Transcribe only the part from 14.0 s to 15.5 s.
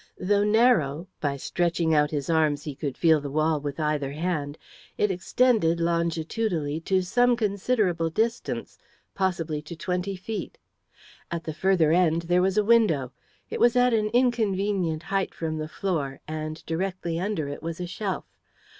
inconvenient height